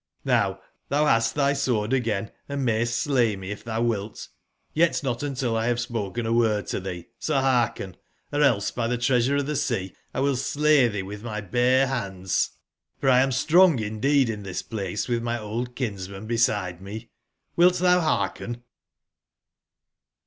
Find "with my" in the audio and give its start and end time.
11.03-11.39, 15.07-15.37